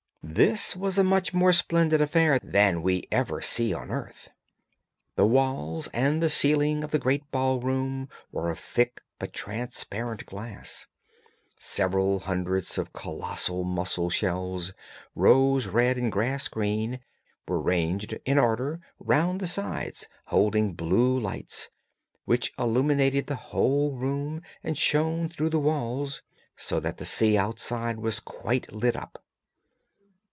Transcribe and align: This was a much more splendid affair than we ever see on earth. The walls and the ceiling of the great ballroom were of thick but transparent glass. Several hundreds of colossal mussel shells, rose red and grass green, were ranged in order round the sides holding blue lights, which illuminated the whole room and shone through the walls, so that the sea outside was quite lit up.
This 0.23 0.77
was 0.77 0.97
a 0.97 1.03
much 1.03 1.33
more 1.33 1.51
splendid 1.51 1.99
affair 1.99 2.39
than 2.41 2.83
we 2.83 3.05
ever 3.11 3.41
see 3.41 3.73
on 3.73 3.91
earth. 3.91 4.29
The 5.15 5.25
walls 5.25 5.89
and 5.93 6.23
the 6.23 6.29
ceiling 6.29 6.85
of 6.85 6.91
the 6.91 6.99
great 6.99 7.29
ballroom 7.31 8.07
were 8.31 8.49
of 8.49 8.57
thick 8.57 9.01
but 9.19 9.33
transparent 9.33 10.25
glass. 10.27 10.87
Several 11.57 12.19
hundreds 12.21 12.77
of 12.77 12.93
colossal 12.93 13.65
mussel 13.65 14.09
shells, 14.09 14.71
rose 15.15 15.67
red 15.67 15.97
and 15.97 16.09
grass 16.09 16.47
green, 16.47 16.99
were 17.45 17.59
ranged 17.59 18.13
in 18.23 18.37
order 18.39 18.79
round 18.99 19.41
the 19.41 19.47
sides 19.47 20.07
holding 20.27 20.73
blue 20.73 21.19
lights, 21.19 21.71
which 22.23 22.53
illuminated 22.57 23.25
the 23.27 23.35
whole 23.35 23.91
room 23.97 24.41
and 24.63 24.77
shone 24.77 25.27
through 25.27 25.49
the 25.49 25.59
walls, 25.59 26.21
so 26.55 26.79
that 26.79 26.97
the 26.97 27.05
sea 27.05 27.37
outside 27.37 27.99
was 27.99 28.21
quite 28.21 28.71
lit 28.71 28.95
up. 28.95 29.17